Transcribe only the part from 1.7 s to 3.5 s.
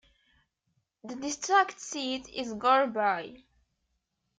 seat is Gore Bay.